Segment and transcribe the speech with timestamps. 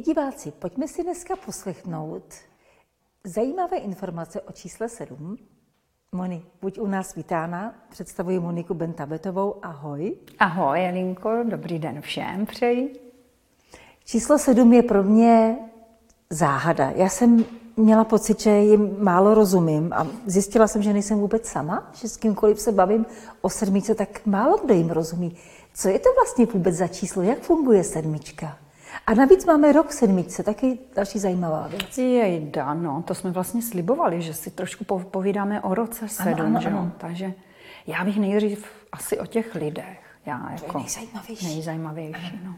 [0.00, 2.22] Milí diváci, pojďme si dneska poslechnout
[3.24, 5.36] zajímavé informace o čísle 7.
[6.12, 10.16] Moni, buď u nás vítána, představuji Moniku Bentabetovou, ahoj.
[10.38, 13.12] Ahoj, Elinko, dobrý den všem přeji.
[14.04, 15.58] Číslo 7 je pro mě
[16.30, 16.90] záhada.
[16.90, 17.44] Já jsem
[17.76, 22.16] měla pocit, že jim málo rozumím a zjistila jsem, že nejsem vůbec sama, že s
[22.16, 23.06] kýmkoliv se bavím
[23.40, 25.36] o sedmičce, tak málo kdo jim rozumí.
[25.74, 27.22] Co je to vlastně vůbec za číslo?
[27.22, 28.59] Jak funguje sedmička?
[29.06, 31.98] A navíc máme rok sedmičce, taky další zajímavá věc.
[31.98, 36.60] Jejda, no, to jsme vlastně slibovali, že si trošku povídáme o roce sedm, ano, ano,
[36.60, 36.92] že ano.
[36.98, 37.32] Takže
[37.86, 40.00] já bych nejdřív asi o těch lidech.
[40.26, 41.46] Já jako to je nejzajímavější.
[41.46, 42.54] Nejzajímavější, no.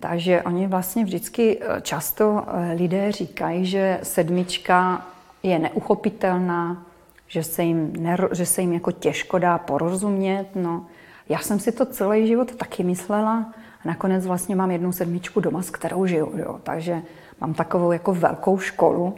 [0.00, 5.06] Takže oni vlastně vždycky eh, často eh, lidé říkají, že sedmička
[5.42, 6.86] je neuchopitelná,
[7.26, 10.46] že se jim, nero, že se jim jako těžko dá porozumět.
[10.54, 10.86] No.
[11.28, 13.52] Já jsem si to celý život taky myslela,
[13.84, 16.32] a nakonec vlastně mám jednu sedmičku doma, s kterou žiju.
[16.36, 16.60] Jo.
[16.62, 17.02] Takže
[17.40, 19.14] mám takovou jako velkou školu.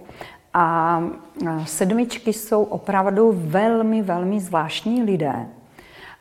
[0.54, 1.02] A
[1.64, 5.46] sedmičky jsou opravdu velmi, velmi zvláštní lidé.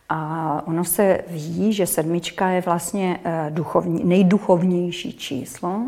[0.09, 5.81] A ono se ví, že sedmička je vlastně e, duchovní, nejduchovnější číslo,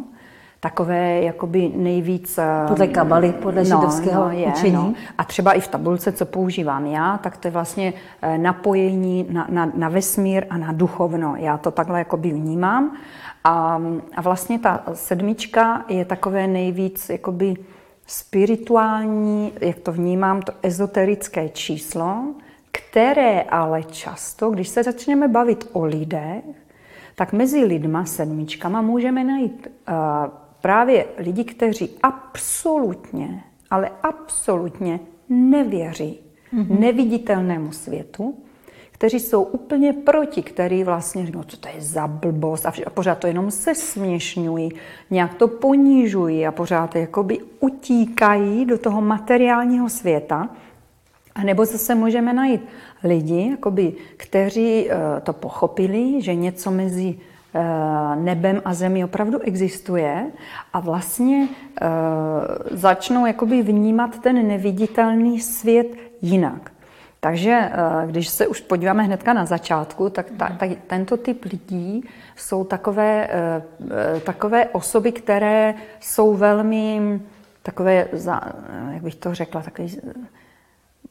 [0.66, 2.38] takové jakoby nejvíc...
[2.38, 4.74] E, podle kabaly, podle no, židovského no, je, učení.
[4.74, 4.94] No.
[5.18, 9.48] A třeba i v tabulce, co používám já, tak to je vlastně e, napojení na,
[9.50, 11.36] na, na vesmír a na duchovno.
[11.38, 12.98] Já to takhle jakoby vnímám.
[13.44, 13.82] A,
[14.16, 17.56] a vlastně ta sedmička je takové nejvíc jakoby
[18.08, 22.24] spirituální, jak to vnímám, to ezoterické číslo,
[22.72, 26.44] které ale často, když se začneme bavit o lidech,
[27.16, 35.00] tak mezi lidma sedmičkama můžeme najít uh, právě lidi, kteří absolutně, ale absolutně
[35.30, 36.20] nevěří
[36.54, 36.80] mm-hmm.
[36.80, 38.36] neviditelnému světu,
[38.92, 43.18] kteří jsou úplně proti, který vlastně říkají, no co to je za blbost a pořád
[43.18, 44.72] to jenom se směšňují,
[45.10, 50.50] nějak to ponížují a pořád jakoby utíkají do toho materiálního světa.
[51.36, 52.62] A nebo zase můžeme najít
[53.04, 54.92] lidi, jakoby, kteří uh,
[55.24, 57.16] to pochopili, že něco mezi
[58.16, 60.26] nebem a zemí opravdu existuje
[60.74, 61.88] a vlastně uh,
[62.72, 65.88] začnou jakoby vnímat ten neviditelný svět
[66.22, 66.72] jinak.
[67.20, 67.72] Takže
[68.06, 72.04] když se už podíváme hnedka na začátku, tak ta, ta, tento typ lidí
[72.36, 73.28] jsou takové,
[74.26, 77.20] takové osoby, které jsou velmi
[77.64, 78.08] takové,
[78.92, 79.88] jak bych to řekla, takové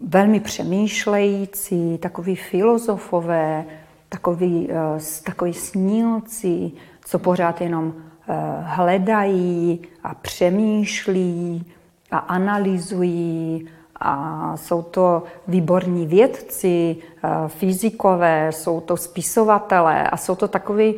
[0.01, 3.65] velmi přemýšlející, takový filozofové,
[4.15, 6.73] takový, uh, takový snílci,
[7.05, 11.67] co pořád jenom uh, hledají a přemýšlí
[12.11, 13.69] a analyzují
[14.01, 20.95] a jsou to výborní vědci, uh, fyzikové, jsou to spisovatelé a jsou to takový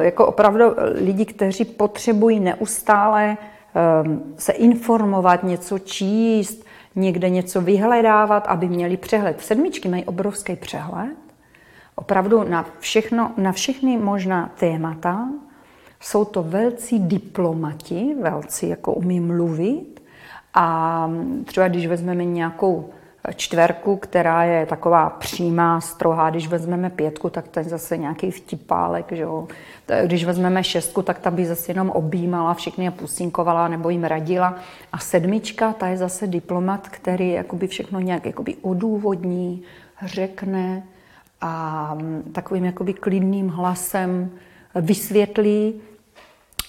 [0.00, 3.36] jako opravdu lidi, kteří potřebují neustále
[4.36, 9.40] se informovat, něco číst, někde něco vyhledávat, aby měli přehled.
[9.40, 11.25] Sedmičky mají obrovský přehled,
[11.96, 15.28] opravdu na, všechno, na všechny možná témata.
[16.00, 20.02] Jsou to velcí diplomati, velcí jako umí mluvit.
[20.54, 21.10] A
[21.44, 22.90] třeba když vezmeme nějakou
[23.34, 26.30] čtverku, která je taková přímá, strohá.
[26.30, 29.12] Když vezmeme pětku, tak to je zase nějaký vtipálek.
[29.12, 29.48] Že jo?
[30.06, 34.54] Když vezmeme šestku, tak ta by zase jenom objímala všechny a pusinkovala nebo jim radila.
[34.92, 39.62] A sedmička, ta je zase diplomat, který jakoby všechno nějak jakoby odůvodní,
[40.04, 40.82] řekne
[41.46, 41.98] a
[42.32, 44.30] takovým jakoby klidným hlasem
[44.74, 45.80] vysvětlí.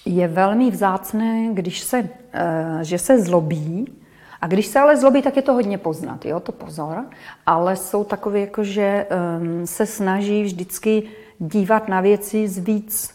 [0.06, 3.88] Je velmi vzácné, když se, eh, že se zlobí,
[4.42, 7.06] a když se ale zlobí, tak je to hodně poznat, jo, to pozor.
[7.46, 11.04] Ale jsou takové, jako že um, se snaží vždycky
[11.40, 13.10] dívat na věci z víc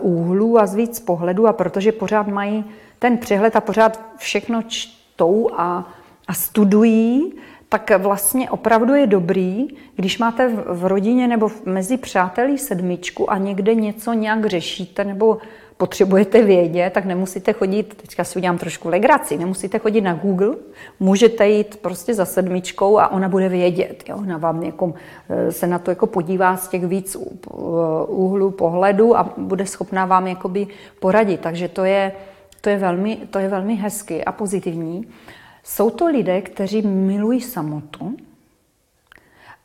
[0.00, 2.64] uh, úhlů a z víc pohledů a protože pořád mají
[2.98, 5.88] ten přehled a pořád všechno čtou a,
[6.28, 7.32] a studují,
[7.68, 13.74] tak vlastně opravdu je dobrý, když máte v, rodině nebo mezi přáteli sedmičku a někde
[13.74, 15.38] něco nějak řešíte nebo
[15.76, 20.54] potřebujete vědět, tak nemusíte chodit, teďka si udělám trošku legraci, nemusíte chodit na Google,
[21.00, 24.04] můžete jít prostě za sedmičkou a ona bude vědět.
[24.08, 24.16] Jo?
[24.16, 24.94] Ona vám jako,
[25.28, 27.16] eh, se na to jako podívá z těch víc
[28.06, 30.66] úhlů pohledu a bude schopná vám jakoby
[31.00, 31.40] poradit.
[31.40, 32.12] Takže to je,
[32.60, 35.06] to je, velmi, to je velmi hezky a pozitivní.
[35.68, 38.16] Jsou to lidé, kteří milují samotu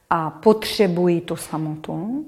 [0.10, 2.26] a potřebují tu samotu,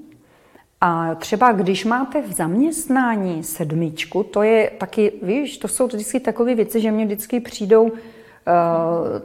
[0.80, 6.54] a třeba když máte v zaměstnání sedmičku, to je taky, víš, to jsou vždycky takové
[6.54, 7.90] věci, že mě vždycky přijdou uh,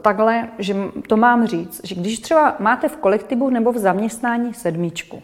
[0.02, 0.76] takhle, že
[1.08, 5.22] to mám říct, že když třeba máte v kolektivu nebo v zaměstnání sedmičku,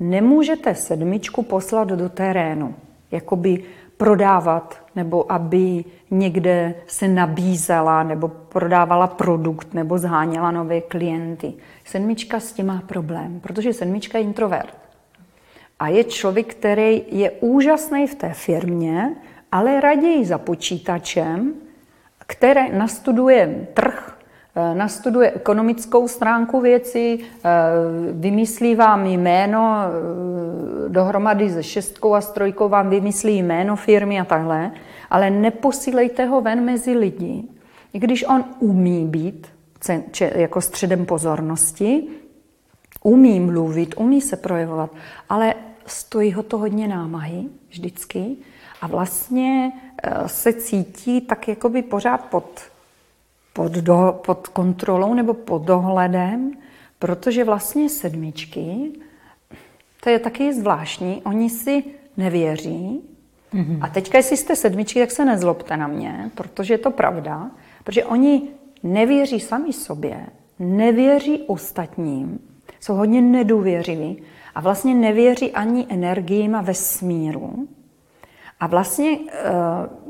[0.00, 2.74] nemůžete sedmičku poslat do terénu,
[3.10, 3.64] jakoby
[4.00, 11.52] prodávat, nebo aby někde se nabízela, nebo prodávala produkt, nebo zháněla nové klienty.
[11.84, 14.74] Sedmička s tím má problém, protože sedmička je introvert.
[15.78, 19.16] A je člověk, který je úžasný v té firmě,
[19.52, 21.54] ale raději za počítačem,
[22.26, 24.18] které nastuduje trh,
[24.74, 27.48] nastuduje ekonomickou stránku věci, eh,
[28.12, 34.24] vymyslí vám jméno, eh, dohromady se šestkou a s trojkou vám vymyslí jméno firmy a
[34.24, 34.70] takhle,
[35.10, 37.44] ale neposílejte ho ven mezi lidi.
[37.92, 39.46] I když on umí být
[40.34, 42.08] jako středem pozornosti,
[43.02, 44.90] umí mluvit, umí se projevovat,
[45.28, 45.54] ale
[45.86, 48.36] stojí ho to hodně námahy vždycky
[48.80, 52.60] a vlastně eh, se cítí tak jakoby pořád pod,
[53.60, 56.52] pod, do, pod kontrolou nebo pod dohledem,
[56.98, 58.92] protože vlastně sedmičky,
[60.02, 61.84] to je taky zvláštní, oni si
[62.16, 63.00] nevěří.
[63.54, 63.78] Mm-hmm.
[63.80, 67.50] A teďka, jestli jste sedmičky, tak se nezlobte na mě, protože je to pravda,
[67.84, 68.42] protože oni
[68.82, 70.26] nevěří sami sobě,
[70.58, 72.38] nevěří ostatním,
[72.80, 74.22] jsou hodně nedůvěřiví
[74.54, 77.68] a vlastně nevěří ani energiím a vesmíru.
[78.60, 79.42] A vlastně, eh,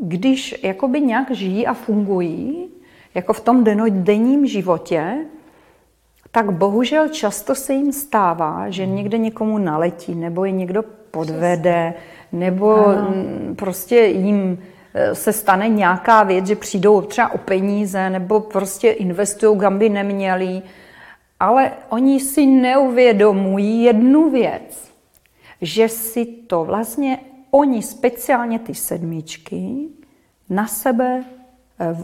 [0.02, 2.70] když jakoby nějak žijí a fungují,
[3.14, 5.26] jako v tom denním životě,
[6.30, 11.94] tak bohužel často se jim stává, že někde někomu naletí, nebo je někdo podvede,
[12.32, 13.14] nebo ano.
[13.56, 14.58] prostě jim
[14.94, 19.88] eh, se stane nějaká věc, že přijdou třeba o peníze, nebo prostě investují, kam by
[19.88, 20.62] neměli.
[21.40, 24.90] Ale oni si neuvědomují jednu věc,
[25.60, 27.18] že si to vlastně
[27.50, 29.88] oni, speciálně ty sedmičky,
[30.50, 31.24] na sebe
[31.80, 31.96] eh,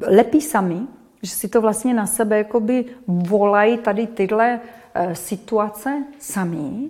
[0.00, 0.80] lepí sami,
[1.22, 4.60] že si to vlastně na sebe jakoby volají tady tyhle
[4.94, 6.88] eh, situace sami.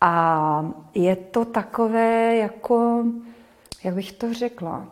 [0.00, 3.04] A je to takové jako,
[3.84, 4.86] jak bych to řekla,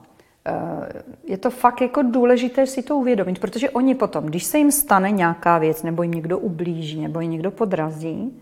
[0.46, 4.72] eh, je to fakt jako důležité si to uvědomit, protože oni potom, když se jim
[4.72, 8.40] stane nějaká věc, nebo jim někdo ublíží, nebo jim někdo podrazí,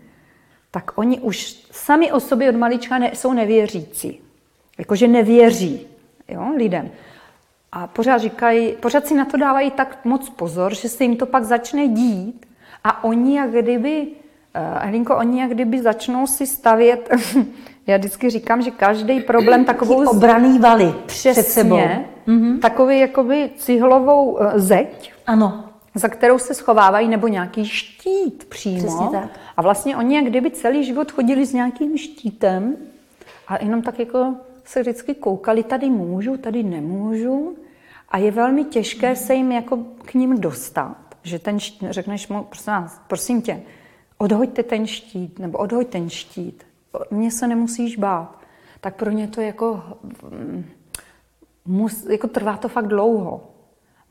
[0.71, 4.19] tak oni už sami o sobě od malička ne, jsou nevěřící.
[4.77, 5.87] Jakože nevěří
[6.27, 6.91] jo, lidem.
[7.75, 11.25] A pořád říkají, pořád si na to dávají tak moc pozor, že se jim to
[11.25, 12.45] pak začne dít
[12.83, 17.09] a oni jak kdyby, uh, Elinko, oni jak kdyby začnou si stavět,
[17.87, 20.09] já vždycky říkám, že každý problém takovou...
[20.09, 21.79] obraný valy přesně, před sebou.
[22.27, 22.59] Mm-hmm.
[22.59, 25.13] Takový jakoby cihlovou uh, zeď.
[25.27, 25.63] Ano
[25.95, 29.09] za kterou se schovávají, nebo nějaký štít přímo.
[29.11, 29.29] tak.
[29.57, 32.75] A vlastně oni jak kdyby celý život chodili s nějakým štítem
[33.47, 34.35] a jenom tak jako
[34.65, 37.55] se vždycky koukali, tady můžu, tady nemůžu.
[38.13, 40.97] A je velmi těžké se jim jako k ním dostat.
[41.23, 43.63] Že ten štít, řekneš mu, prosím, vás, prosím tě,
[44.17, 46.63] odhoďte ten štít, nebo odhoď ten štít.
[47.11, 48.39] Mně se nemusíš bát.
[48.81, 49.83] Tak pro ně to jako,
[50.31, 50.65] mm,
[51.65, 53.53] mus, jako trvá to fakt dlouho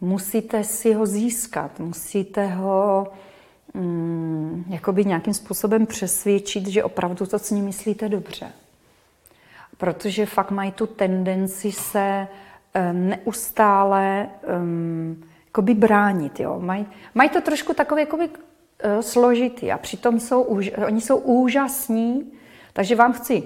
[0.02, 3.06] musíte si ho získat, musíte ho
[3.74, 4.64] mm,
[5.04, 8.52] nějakým způsobem přesvědčit, že opravdu to s ním myslíte dobře.
[9.78, 12.51] Protože fakt mají tu tendenci se um,
[12.92, 14.28] neustále
[14.62, 15.24] um,
[15.74, 16.40] bránit.
[16.40, 16.60] Jo?
[16.60, 18.34] Mají, mají to trošku takové jakoby, uh,
[19.00, 20.42] složitý a přitom jsou,
[20.86, 22.32] oni jsou úžasní,
[22.72, 23.42] takže vám chci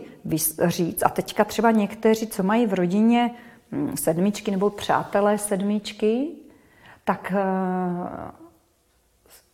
[0.65, 3.35] říct, a teďka třeba někteří, co mají v rodině
[3.73, 6.29] hm, sedmičky nebo přátelé sedmičky,
[7.07, 8.33] tak eh,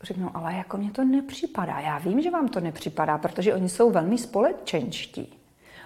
[0.03, 1.81] řeknou, ale jako mně to nepřipadá.
[1.81, 5.42] Já vím, že vám to nepřipadá, protože oni jsou velmi společenští.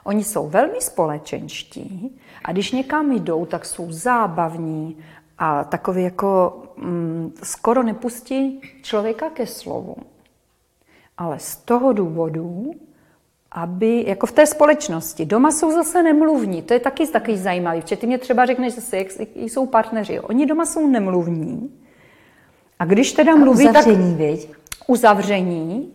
[0.07, 4.97] Oni jsou velmi společenští a když někam jdou, tak jsou zábavní
[5.39, 9.97] a takový jako mm, skoro nepustí člověka ke slovu.
[11.19, 12.75] Ale z toho důvodu,
[13.53, 17.97] aby, jako v té společnosti, doma jsou zase nemluvní, to je taky takový zajímavý, protože
[17.97, 21.71] ty mě třeba řekneš zase, jak jsou partneři, oni doma jsou nemluvní
[22.79, 24.19] a když teda mluví, uzavření, tak...
[24.19, 24.51] Viď?
[24.87, 25.93] Uzavření.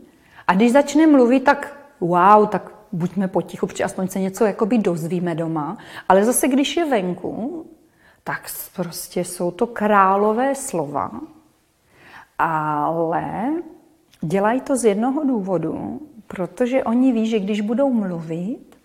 [0.48, 5.36] A když začne mluvit, tak wow, tak buďme potichu, protože aspoň se něco jakoby dozvíme
[5.36, 5.78] doma.
[6.10, 7.66] Ale zase, když je venku,
[8.24, 11.12] tak prostě jsou to králové slova,
[12.40, 13.50] ale
[14.22, 18.78] dělají to z jednoho důvodu, protože oni ví, že když budou mluvit,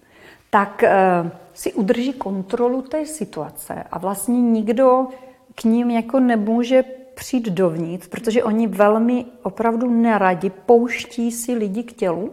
[0.50, 5.08] tak uh, si udrží kontrolu té situace a vlastně nikdo
[5.54, 6.84] k ním jako nemůže
[7.14, 12.32] přijít dovnitř, protože oni velmi opravdu neradi pouští si lidi k tělu.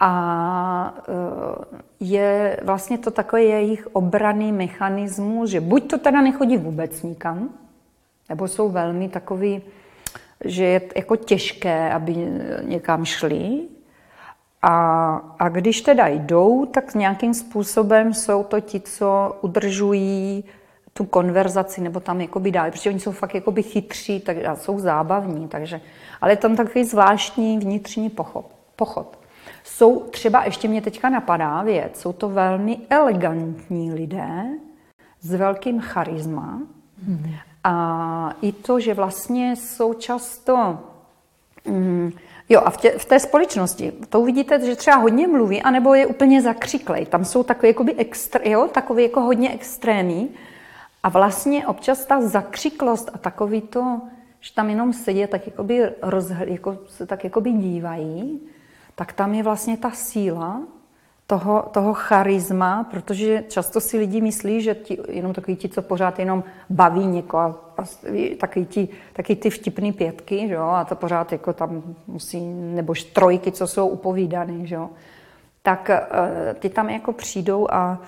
[0.00, 1.64] A uh,
[2.00, 7.48] je vlastně to takový jejich obraný mechanismus, že buď to teda nechodí vůbec nikam,
[8.28, 9.62] nebo jsou velmi takový
[10.44, 12.16] že je jako těžké, aby
[12.62, 13.62] někam šli,
[14.62, 14.74] A,
[15.38, 20.44] a když teda jdou, tak nějakým způsobem jsou to ti, co udržují
[20.92, 24.78] tu konverzaci, nebo tam jakoby dál, protože oni jsou fakt jakoby chytří, tak a jsou
[24.78, 25.80] zábavní, takže,
[26.20, 29.18] ale je tam takový zvláštní vnitřní pochop, pochod.
[29.68, 34.44] Jsou třeba, ještě mě teďka napadá věc, jsou to velmi elegantní lidé
[35.20, 36.60] s velkým charisma
[37.06, 37.34] hmm.
[37.64, 40.78] a i to, že vlastně jsou často
[41.68, 42.12] mm,
[42.50, 46.06] Jo, a v, tě, v té společnosti to uvidíte, že třeba hodně mluví, anebo je
[46.06, 47.06] úplně zakřiklej.
[47.06, 50.30] Tam jsou takové jakoby extra, jo, takový jako hodně extrémní.
[51.02, 54.00] A vlastně občas ta zakřiklost a takový to,
[54.40, 58.40] že tam jenom sedí tak jakoby rozhl, jako, se tak jakoby dívají,
[58.98, 60.60] tak tam je vlastně ta síla
[61.26, 66.18] toho, toho charisma, protože často si lidi myslí, že ti, jenom takový ti, co pořád
[66.18, 67.54] jenom baví někoho,
[68.40, 72.94] takový ti, taky ty vtipný pětky, že jo, a to pořád jako tam musí, nebo
[73.12, 74.90] trojky, co jsou upovídané, že jo,
[75.62, 77.98] tak uh, ty tam jako přijdou a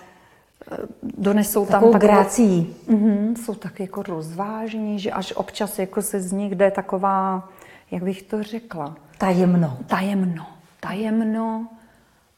[0.72, 2.76] uh, donesou Takovou tam grácí.
[2.86, 7.48] Uh, jsou tak jako rozvážní, že až občas jako se z nich jde taková,
[7.90, 8.94] jak bych to řekla?
[9.18, 9.76] Tajemno.
[9.86, 10.59] Tajemno.
[10.80, 11.68] Tajemno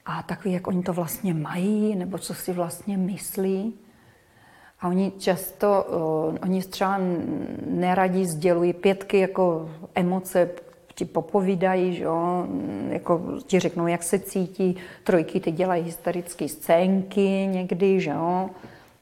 [0.06, 3.74] a takový, jak oni to vlastně mají, nebo co si vlastně myslí.
[4.80, 7.00] A oni často, uh, oni třeba
[7.66, 10.50] neradí sdělují pětky jako emoce,
[10.94, 12.46] ti popovídají, že jo,
[12.88, 18.50] jako ti řeknou, jak se cítí, trojky ty dělají hysterické scénky někdy, že jo,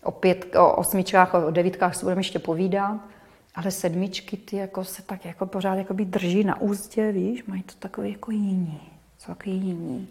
[0.04, 3.00] o, pět, o osmičkách, o devítkách si budeme ještě povídat,
[3.54, 7.74] ale sedmičky ty jako se tak jako pořád jako drží na úzdě, víš, mají to
[7.78, 8.80] takový jako jiní,
[9.20, 10.08] jsou takový jiní.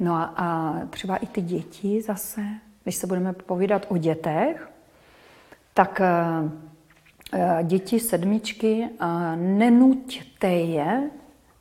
[0.00, 2.40] No a, a třeba i ty děti zase,
[2.82, 4.70] když se budeme povídat o dětech,
[5.74, 11.10] tak uh, děti sedmičky, uh, nenuďte je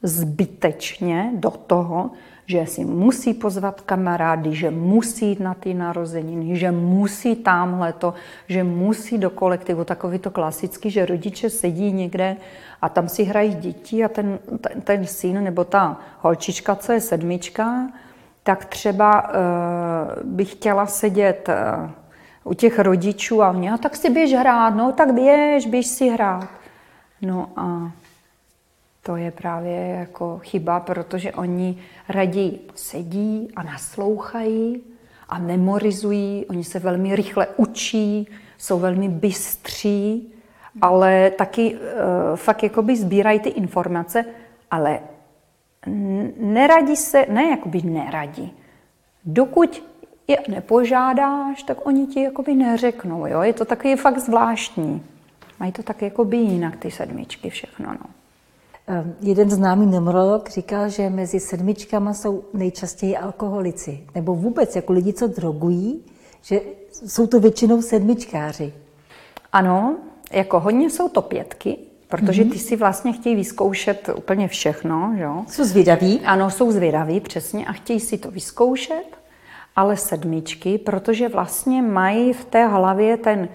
[0.03, 2.11] zbytečně do toho,
[2.45, 8.13] že si musí pozvat kamarády, že musí jít na ty narozeniny, že musí tamhle to,
[8.47, 9.83] že musí do kolektivu.
[9.83, 12.37] Takový to klasický, že rodiče sedí někde
[12.81, 17.01] a tam si hrají děti a ten, ten, ten syn nebo ta holčička, co je
[17.01, 17.87] sedmička,
[18.43, 21.91] tak třeba uh, bych chtěla sedět uh,
[22.43, 26.09] u těch rodičů a mě, a tak si běž hrát, no tak běž, běž si
[26.09, 26.47] hrát.
[27.21, 27.91] No a
[29.05, 31.77] to je právě jako chyba, protože oni
[32.09, 34.81] raději sedí a naslouchají
[35.29, 40.33] a memorizují, oni se velmi rychle učí, jsou velmi bystří,
[40.81, 41.79] ale taky uh,
[42.35, 44.25] fakt jakoby sbírají ty informace,
[44.71, 44.99] ale
[46.37, 48.53] neradí se, ne jakoby neradí.
[49.25, 49.83] Dokud
[50.27, 53.25] je nepožádáš, tak oni ti jakoby neřeknou.
[53.27, 53.41] Jo?
[53.41, 55.05] Je to taky fakt zvláštní.
[55.59, 57.93] Mají to tak jakoby jinak, ty sedmičky, všechno.
[57.93, 58.22] No.
[58.87, 65.13] Ehm, jeden známý numerolog říkal, že mezi sedmičkama jsou nejčastěji alkoholici, nebo vůbec jako lidi,
[65.13, 66.01] co drogují,
[66.41, 66.61] že
[67.05, 68.73] jsou to většinou sedmičkáři.
[69.51, 69.97] Ano,
[70.31, 75.13] jako hodně jsou to pětky, protože ty si vlastně chtějí vyzkoušet úplně všechno.
[75.17, 75.45] Jo?
[75.49, 76.21] Jsou zvědaví?
[76.25, 79.17] Ano, jsou zvědaví, přesně, a chtějí si to vyzkoušet,
[79.75, 83.49] ale sedmičky, protože vlastně mají v té hlavě ten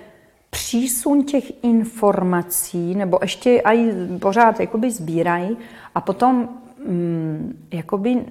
[0.50, 5.56] přísun těch informací, nebo ještě aj pořád jakoby sbírají
[5.94, 6.48] a potom
[6.86, 8.24] mm, jakoby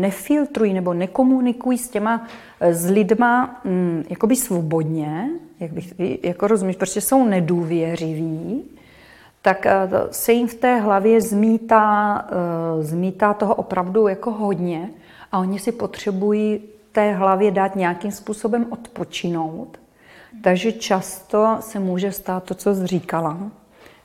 [0.00, 2.26] nefiltrují nebo nekomunikují s těma,
[2.60, 5.30] s lidma mm, jakoby svobodně,
[5.60, 8.64] jak bych, jako rozumíš, protože jsou nedůvěřiví,
[9.42, 14.90] tak eh, se jim v té hlavě zmítá, eh, zmítá toho opravdu jako hodně
[15.32, 16.60] a oni si potřebují
[16.92, 19.78] té hlavě dát nějakým způsobem odpočinout.
[20.42, 23.38] Takže často se může stát to, co jsi říkala,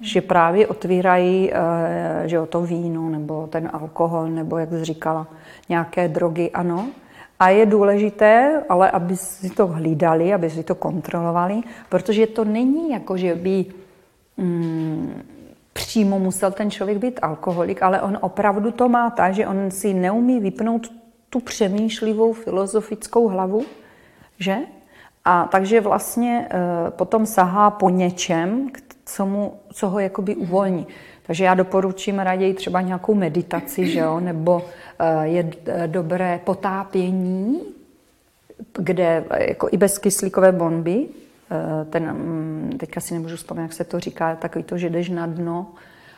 [0.01, 5.27] že právě otvírají eh, že jo, to víno nebo ten alkohol, nebo jak jsi říkala,
[5.69, 6.87] nějaké drogy, ano.
[7.39, 12.91] A je důležité, ale aby si to hlídali, aby si to kontrolovali, protože to není
[12.91, 13.65] jako, že by
[14.37, 15.21] mm,
[15.73, 19.93] přímo musel ten člověk být alkoholik, ale on opravdu to má tak, že on si
[19.93, 20.91] neumí vypnout
[21.29, 23.65] tu přemýšlivou filozofickou hlavu,
[24.39, 24.57] že?
[25.25, 28.69] A takže vlastně e, potom sahá po něčem,
[29.05, 30.87] co, mu, co ho jakoby uvolní.
[31.27, 34.19] Takže já doporučím raději třeba nějakou meditaci, že jo?
[34.19, 34.61] nebo
[34.99, 37.61] e, je e, dobré potápění,
[38.77, 41.07] kde jako i bez kyslíkové bomby,
[41.51, 45.09] Eh, ten, mm, teďka si nemůžu vzpomenout, jak se to říká, takový to, že jdeš
[45.09, 45.71] na dno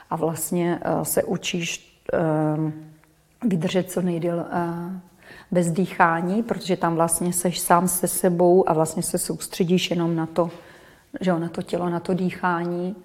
[0.10, 2.19] a vlastně eh, se učíš eh,
[3.48, 4.45] vydržet co nejdéle
[5.51, 10.25] bez dýchání, protože tam vlastně seš sám se sebou a vlastně se soustředíš jenom na
[10.25, 10.50] to,
[11.21, 12.95] že jo, na to tělo, na to dýchání.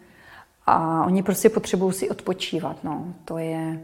[0.66, 2.84] A oni prostě potřebují si odpočívat.
[2.84, 3.04] No.
[3.24, 3.80] To, je,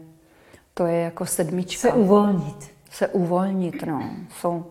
[0.73, 1.81] To je jako sedmička.
[1.81, 2.71] Se uvolnit.
[2.91, 4.09] Se uvolnit, no.
[4.39, 4.65] Jsou,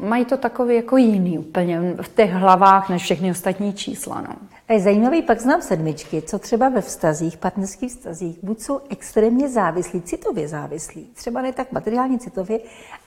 [0.00, 4.36] mají to takový jako jiný úplně v těch hlavách než všechny ostatní čísla, no.
[4.72, 9.48] A je zajímavý, pak znám sedmičky, co třeba ve vztazích, partnerských vztazích, buď jsou extrémně
[9.48, 12.60] závislí, citově závislí, třeba ne tak materiálně citově,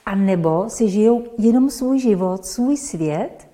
[0.06, 3.48] a nebo si žijou jenom svůj život, svůj svět,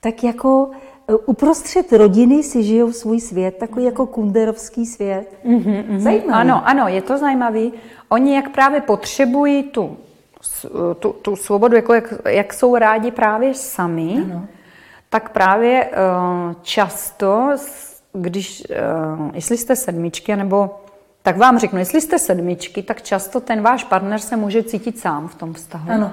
[0.00, 0.70] tak jako
[1.08, 5.38] e, uprostřed rodiny si žijou svůj svět, takový jako kunderovský svět.
[5.44, 5.98] Mm-hmm, mm-hmm.
[5.98, 6.32] Zajímavý.
[6.32, 7.72] Ano, ano, je to zajímavý.
[8.08, 9.96] Oni jak právě potřebují tu,
[10.98, 14.48] tu, tu svobodu, jako jak, jak jsou rádi právě sami, ano
[15.12, 15.96] tak právě eh,
[16.62, 17.56] často,
[18.12, 18.76] když, eh,
[19.34, 20.80] jestli jste sedmičky, nebo
[21.22, 25.28] tak vám řeknu, jestli jste sedmičky, tak často ten váš partner se může cítit sám
[25.28, 25.90] v tom vztahu.
[25.90, 26.12] Ano.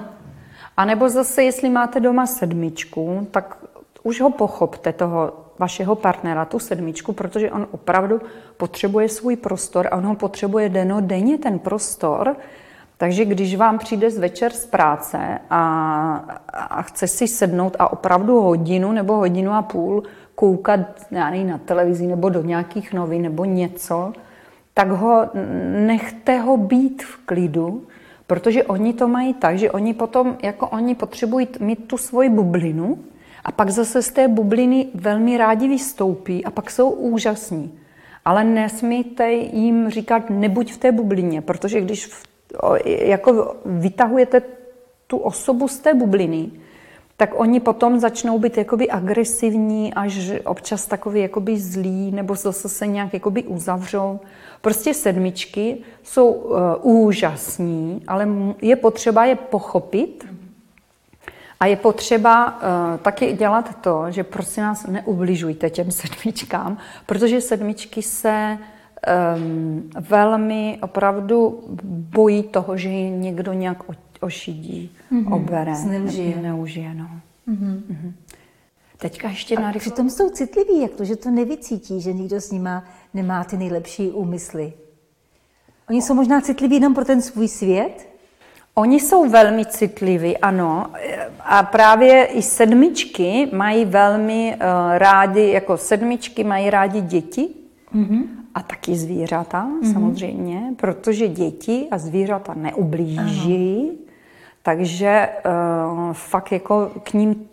[0.76, 3.56] A nebo zase, jestli máte doma sedmičku, tak
[4.02, 8.20] už ho pochopte, toho vašeho partnera, tu sedmičku, protože on opravdu
[8.56, 10.68] potřebuje svůj prostor a on ho potřebuje
[11.00, 12.36] denně ten prostor,
[13.00, 15.62] takže když vám přijde z večer z práce a,
[16.48, 20.02] a chce si sednout a opravdu hodinu nebo hodinu a půl
[20.34, 20.80] koukat
[21.10, 24.12] já nevím, na televizi nebo do nějakých novin nebo něco,
[24.74, 25.30] tak ho
[25.86, 27.86] nechte ho být v klidu,
[28.26, 32.98] protože oni to mají tak, že oni potom, jako oni potřebují mít tu svoji bublinu
[33.44, 37.72] a pak zase z té bubliny velmi rádi vystoupí a pak jsou úžasní.
[38.24, 38.44] Ale
[39.52, 42.29] jim říkat, nebuď v té bublině, protože když v
[42.84, 44.42] jako vytahujete
[45.06, 46.50] tu osobu z té bubliny,
[47.16, 52.86] tak oni potom začnou být jakoby agresivní, až občas takový jakoby zlí, nebo zase se
[52.86, 54.20] nějak jakoby uzavřou.
[54.60, 58.28] Prostě sedmičky jsou uh, úžasní, ale
[58.62, 60.26] je potřeba je pochopit
[61.60, 68.02] a je potřeba uh, taky dělat to, že prosím nás neubližujte těm sedmičkám, protože sedmičky
[68.02, 68.58] se
[69.36, 73.82] um, velmi opravdu bojí toho, že je někdo nějak
[74.20, 75.34] ošidí, mm-hmm.
[75.34, 76.36] obere, zneužije.
[76.42, 76.94] neužije.
[76.94, 77.10] No.
[77.48, 77.80] Mm-hmm.
[77.90, 78.12] Mm-hmm.
[78.98, 82.84] Teďka ještě na Přitom jsou citliví, jak to, že to nevycítí, že nikdo s nima
[83.14, 84.72] nemá ty nejlepší úmysly.
[85.88, 88.08] Oni jsou možná citliví jenom pro ten svůj svět?
[88.74, 90.86] Oni jsou velmi citliví, ano.
[91.40, 97.48] A právě i sedmičky mají velmi uh, rádi, jako sedmičky mají rádi děti.
[97.94, 99.92] Mm-hmm a taky zvířata mm-hmm.
[99.92, 103.98] samozřejmě, protože děti a zvířata neublíží, ano.
[104.62, 107.48] takže uh, fakt jako k ním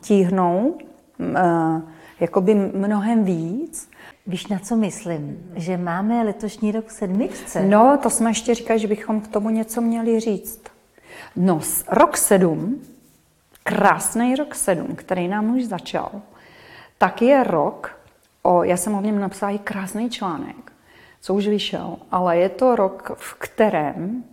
[0.00, 0.74] tíhnou
[1.18, 1.80] uh,
[2.20, 3.90] jakoby mnohem víc.
[4.26, 5.50] Víš, na co myslím?
[5.56, 7.64] Že máme letošní rok v sedmičce.
[7.64, 10.62] No, to jsme ještě říkali, že bychom k tomu něco měli říct.
[11.36, 12.80] No, rok sedm,
[13.62, 16.10] krásný rok sedm, který nám už začal,
[16.98, 18.01] tak je rok,
[18.42, 20.72] O, já jsem o něm napsala i krásný článek,
[21.20, 24.24] co už vyšel, ale je to rok, v kterém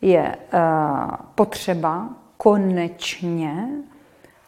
[0.00, 0.60] je uh,
[1.34, 3.68] potřeba konečně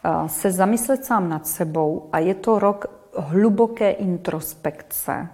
[0.05, 2.85] uh, se zamyslet sám nad sebou a je to rok
[3.17, 5.27] hluboké introspekce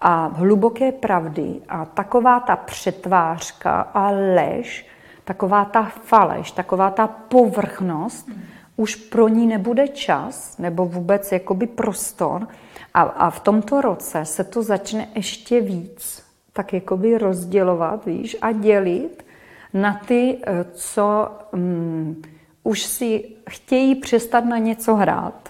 [0.00, 4.86] a hluboké pravdy a taková ta přetvářka a lež,
[5.24, 8.28] taková ta faleš, taková ta povrchnost,
[8.76, 12.48] už pro ní nebude čas nebo vůbec jakoby prostor,
[12.94, 18.52] a, a v tomto roce se to začne ještě víc tak jakoby rozdělovat, víš, a
[18.52, 19.26] dělit
[19.74, 22.22] na ty, eh, co um,
[22.62, 25.48] už si chtějí přestat na něco hrát.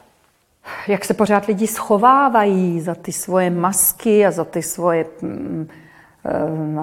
[0.88, 5.68] Jak se pořád lidi schovávají za ty svoje masky a za ty svoje um,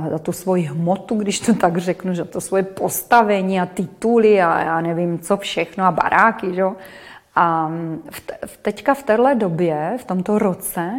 [0.10, 4.64] za tu svoji hmotu, když to tak řeknu, že to svoje postavení a tituly a
[4.64, 6.64] já nevím co všechno a baráky, že?
[7.36, 7.72] A
[8.46, 10.92] v teďka v téhle době, v tomto roce,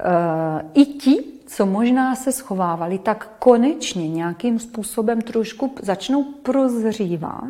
[0.00, 7.44] eh, i ti, co možná se schovávali, tak konečně nějakým způsobem trošku začnou prozřívat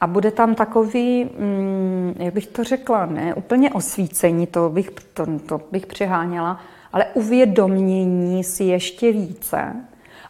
[0.00, 5.26] a bude tam takový, mm, jak bych to řekla, ne úplně osvícení, to bych, to,
[5.46, 6.60] to bych přeháněla,
[6.94, 9.76] ale uvědomění si ještě více.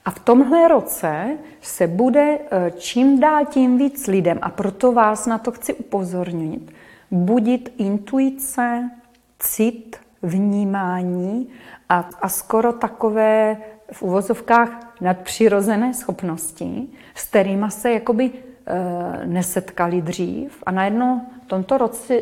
[0.05, 5.27] A v tomhle roce se bude eh, čím dál tím víc lidem, a proto vás
[5.27, 6.73] na to chci upozornit,
[7.11, 8.91] budit intuice,
[9.39, 11.49] cit, vnímání
[11.89, 13.57] a, a skoro takové
[13.93, 21.79] v uvozovkách nadpřirozené schopnosti, s kterými se jakoby e, nesetkali dřív a najednou v tomto
[21.79, 22.21] roce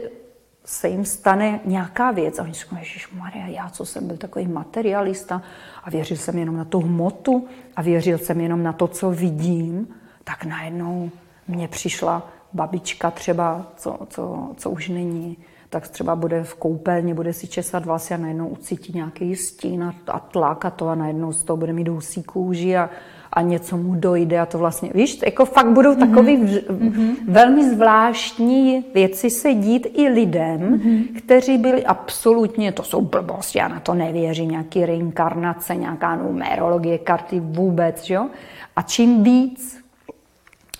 [0.65, 2.39] se jim stane nějaká věc.
[2.39, 5.43] A oni říkají, Maria, já co jsem byl takový materialista
[5.85, 7.47] a věřil jsem jenom na tu hmotu
[7.77, 9.89] a věřil jsem jenom na to, co vidím,
[10.25, 11.11] tak najednou
[11.49, 15.37] mně přišla babička třeba, co, co, co už není,
[15.69, 19.95] tak třeba bude v koupelně, bude si česat vlasy a najednou ucítí nějaký stín a,
[20.07, 22.91] a tlak a to a najednou z toho bude mít husí kůži a,
[23.33, 27.17] a něco mu dojde a to vlastně, víš, jako fakt budou takový mm-hmm.
[27.29, 31.07] velmi zvláštní věci se dít i lidem, mm-hmm.
[31.19, 37.41] kteří byli absolutně, to jsou blbosti, já na to nevěřím, nějaký reinkarnace, nějaká numerologie, karty
[37.41, 38.29] vůbec, jo.
[38.77, 39.85] A čím víc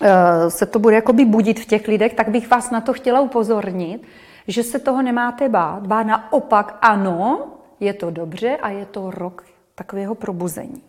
[0.01, 0.07] uh,
[0.49, 4.01] se to bude jakoby budit v těch lidech, tak bych vás na to chtěla upozornit,
[4.47, 7.47] že se toho nemáte bát, bát naopak ano,
[7.79, 9.43] je to dobře a je to rok
[9.75, 10.81] takového probuzení.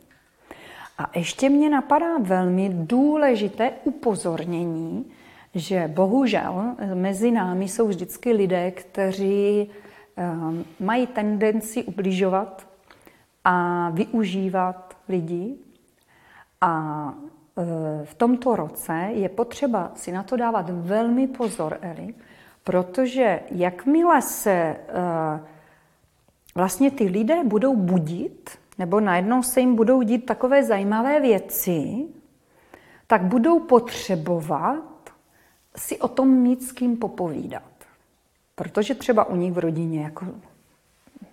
[0.99, 5.11] A ještě mě napadá velmi důležité upozornění,
[5.55, 9.71] že bohužel mezi námi jsou vždycky lidé, kteří
[10.17, 12.67] ehm, mají tendenci ubližovat
[13.45, 15.55] a využívat lidi.
[16.61, 17.15] A
[17.57, 22.15] e, v tomto roce je potřeba si na to dávat velmi pozor, Eli,
[22.65, 24.77] protože jakmile se e,
[26.55, 32.07] vlastně ty lidé budou budit, nebo najednou se jim budou dít takové zajímavé věci,
[33.07, 35.11] tak budou potřebovat
[35.77, 37.63] si o tom mít s kým popovídat.
[38.55, 40.27] Protože třeba u nich v rodině jako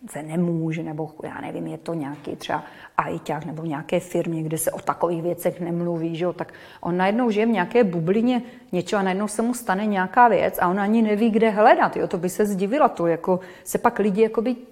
[0.10, 2.64] se nemůže, nebo já nevím, je to nějaký třeba
[2.98, 7.30] ajťák nebo nějaké firmě, kde se o takových věcech nemluví, že jo, tak on najednou
[7.30, 11.02] žije v nějaké bublině něčeho a najednou se mu stane nějaká věc a on ani
[11.02, 14.30] neví, kde hledat, jo, to by se zdivila, to jako se pak lidi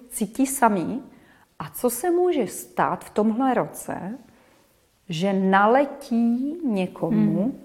[0.08, 0.98] cítí sami
[1.60, 4.18] a co se může stát v tomhle roce,
[5.08, 7.60] že naletí někomu hmm.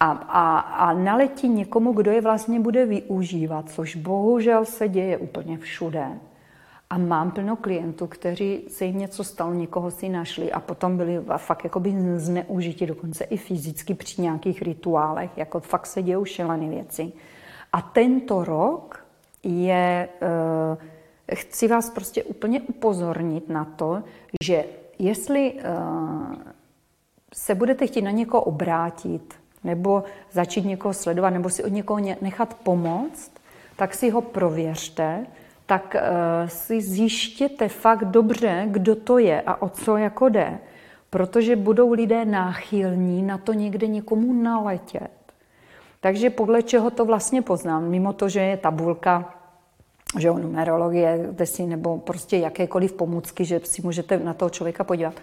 [0.00, 5.58] a, a, a naletí někomu, kdo je vlastně bude využívat, což bohužel se děje úplně
[5.58, 6.06] všude.
[6.90, 11.20] A mám plno klientů, kteří se jim něco stalo, někoho si našli a potom byli
[11.36, 17.12] fakt jakoby zneužiti, dokonce i fyzicky při nějakých rituálech, jako fakt se dějou šílené věci.
[17.72, 19.06] A tento rok
[19.42, 20.08] je...
[20.22, 20.95] Uh,
[21.34, 24.02] chci vás prostě úplně upozornit na to,
[24.44, 24.64] že
[24.98, 26.34] jestli uh,
[27.34, 29.34] se budete chtít na někoho obrátit,
[29.64, 33.32] nebo začít někoho sledovat, nebo si od někoho nechat pomoct,
[33.76, 35.26] tak si ho prověřte,
[35.66, 40.58] tak uh, si zjištěte fakt dobře, kdo to je a o co jako jde.
[41.10, 45.10] Protože budou lidé náchylní na to někde někomu naletět.
[46.00, 49.34] Takže podle čeho to vlastně poznám, mimo to, že je tabulka
[50.18, 55.14] že jo, numerologie, si, nebo prostě jakékoliv pomůcky, že si můžete na toho člověka podívat.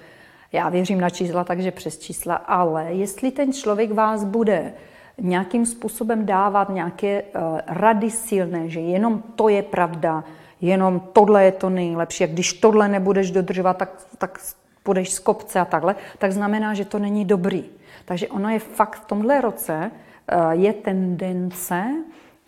[0.52, 4.74] Já věřím na čísla, takže přes čísla, ale jestli ten člověk vás bude
[5.18, 10.24] nějakým způsobem dávat nějaké uh, rady silné, že jenom to je pravda,
[10.62, 14.40] jenom tohle je to nejlepší, a když tohle nebudeš dodržovat, tak, tak
[14.84, 17.66] půjdeš z kopce a takhle, tak znamená, že to není dobrý.
[18.06, 21.84] Takže ono je fakt v tomhle roce uh, je tendence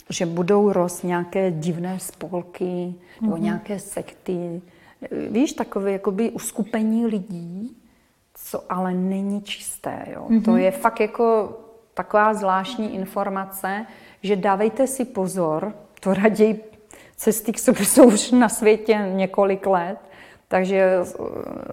[0.09, 3.21] že budou rost nějaké divné spolky mm-hmm.
[3.21, 3.43] nebo mhm.
[3.43, 4.61] nějaké sekty.
[5.29, 7.77] Víš, takové jakoby uskupení lidí,
[8.33, 10.05] co ale není čisté.
[10.13, 10.27] Jo?
[10.29, 10.45] Mm-hmm.
[10.45, 11.57] To je fakt jako
[11.93, 13.85] taková zvláštní informace,
[14.21, 16.63] že dávejte si pozor, to raději
[17.15, 19.97] cesty k sobě jsou už na světě několik let,
[20.47, 20.99] takže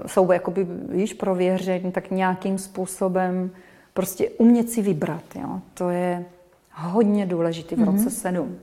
[0.07, 3.51] jsou jakoby, víš, prověření, tak nějakým způsobem
[3.95, 5.25] prostě umět si vybrat.
[5.35, 5.61] Jo?
[5.75, 6.25] To je
[6.75, 8.21] hodně důležitý v roce mm-hmm.
[8.21, 8.59] 7.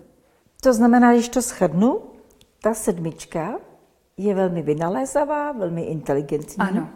[0.62, 2.02] To znamená, když to shrnu,
[2.62, 3.60] ta sedmička
[4.18, 6.58] je velmi vynalézavá, velmi inteligentní.
[6.58, 6.90] Ano.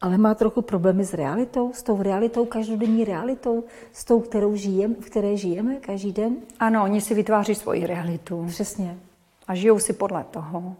[0.00, 4.94] Ale má trochu problémy s realitou, s tou realitou, každodenní realitou, s tou, kterou žijem,
[4.94, 6.36] v které žijeme každý den.
[6.60, 8.44] Ano, oni si vytváří svoji realitu.
[8.46, 8.98] Přesně.
[9.48, 10.76] A žijou si podle toho.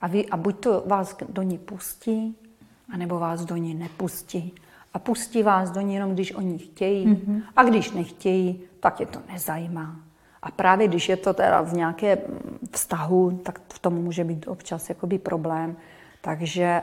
[0.00, 2.36] A, vy, a buď to vás do ní pustí,
[2.92, 4.54] anebo vás do ní nepustí.
[4.94, 7.06] A pustí vás do ní jenom, když oni chtějí.
[7.06, 7.42] Mm-hmm.
[7.56, 9.96] A když nechtějí, tak je to nezajímá.
[10.42, 12.18] A právě když je to teda v nějaké
[12.70, 15.76] vztahu, tak v tom může být občas jakoby problém.
[16.20, 16.82] Takže e,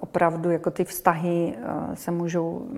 [0.00, 2.70] opravdu jako ty vztahy e, se můžou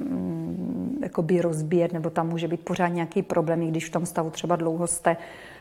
[0.00, 4.30] mm, jakoby rozbíjet, nebo tam může být pořád nějaký problém, i když v tom stavu
[4.30, 5.16] třeba dlouho jste,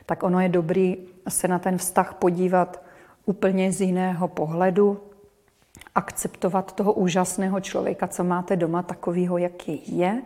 [0.05, 2.81] tak ono je dobrý se na ten vztah podívat
[3.25, 4.99] úplně z jiného pohledu,
[5.95, 10.21] akceptovat toho úžasného člověka, co máte doma, takového, jaký je,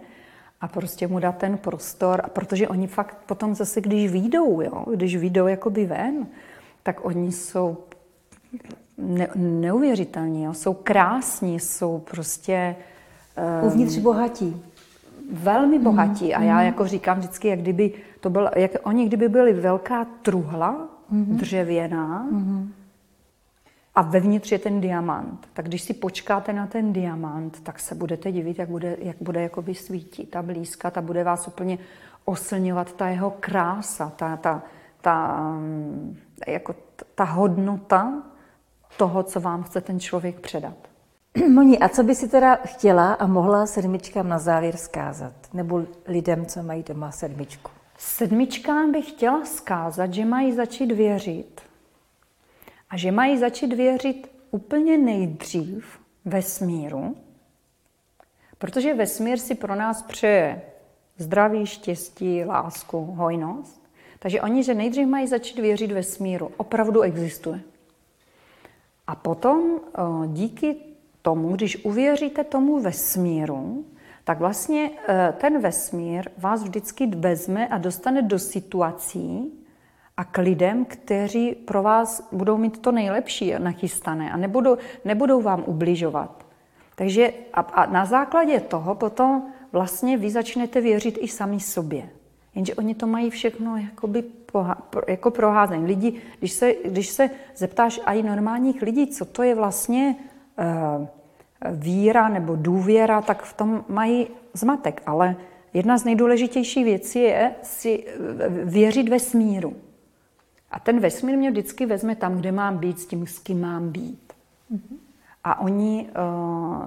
[0.62, 4.86] a prostě mu dát ten prostor, a protože oni fakt potom zase, když výjdou, jo,
[4.96, 6.28] když výjdou jakoby ven,
[6.84, 7.78] tak oni jsou
[8.98, 12.76] ne, neuvěřitelní, jo, jsou krásní, jsou prostě...
[13.62, 14.62] Um, Uvnitř bohatí.
[15.32, 16.28] Velmi bohatí.
[16.28, 16.34] Mm.
[16.36, 20.90] A já jako říkám vždycky, jak kdyby to bylo, jak oni kdyby byli velká truhla,
[21.10, 21.38] mm.
[21.38, 22.74] dřevěná, mm
[23.98, 25.48] a vevnitř je ten diamant.
[25.54, 29.42] Tak když si počkáte na ten diamant, tak se budete divit, jak bude, jak bude
[29.42, 31.78] jakoby svítit a blízkat a bude vás úplně
[32.26, 34.64] oslňovat ta jeho krása, ta, ta,
[35.02, 36.76] ta, mm, jako
[37.16, 38.24] ta hodnota
[38.98, 40.78] toho, co vám chce ten člověk předat.
[41.54, 45.34] Moni, a co by si teda chtěla a mohla sedmičkám na závěr zkázat?
[45.54, 47.72] Nebo lidem, co mají doma sedmičku?
[47.98, 51.62] Sedmičkám bych chtěla zkázat, že mají začít věřit.
[52.90, 57.16] A že mají začít věřit úplně nejdřív vesmíru,
[58.58, 60.62] protože vesmír si pro nás přeje
[61.18, 63.88] zdraví, štěstí, lásku, hojnost.
[64.20, 67.62] Takže oni, že nejdřív mají začít věřit vesmíru, opravdu existuje.
[69.08, 70.76] A potom eh, díky
[71.22, 73.86] tomu, když uvěříte tomu vesmíru,
[74.24, 79.54] tak vlastně eh, ten vesmír vás vždycky vezme a dostane do situací
[80.18, 85.64] a k lidem, kteří pro vás budou mít to nejlepší nachystané a nebudou, nebudou vám
[85.66, 86.46] ubližovat.
[86.96, 92.10] Takže a, a na základě toho potom vlastně vy začnete věřit i sami sobě.
[92.56, 94.78] Jenže oni to mají všechno jakoby poha,
[95.08, 95.86] jako proházené.
[95.86, 100.16] Lidi, když se, když se zeptáš i normálních lidí, co to je vlastně
[101.00, 101.08] uh,
[101.72, 105.02] víra nebo důvěra, tak v tom mají zmatek.
[105.06, 105.36] Ale
[105.74, 109.74] jedna z nejdůležitějších věcí je si eh, věřit ve smíru.
[110.72, 113.90] A ten vesmír mě vždycky vezme tam, kde mám být, s tím, s kým mám
[113.90, 114.34] být.
[114.72, 114.98] Mm-hmm.
[115.44, 116.86] A oni, uh,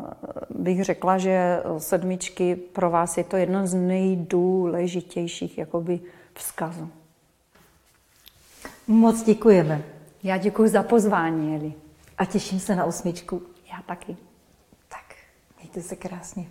[0.51, 6.01] bych řekla, že sedmičky pro vás je to jedno z nejdůležitějších jakoby
[6.35, 6.91] vzkazů.
[8.87, 9.83] Moc děkujeme.
[10.23, 11.73] Já děkuji za pozvání, Eli.
[12.19, 13.43] A těším se na osmičku.
[13.73, 14.17] Já taky.
[14.89, 15.15] Tak,
[15.59, 16.47] mějte se krásně.